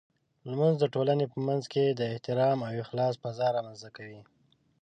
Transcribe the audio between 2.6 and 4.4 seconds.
او اخلاص فضاء رامنځته کوي.